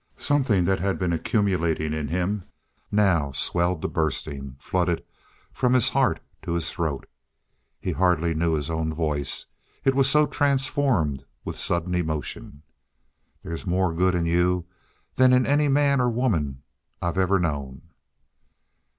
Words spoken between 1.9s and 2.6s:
in him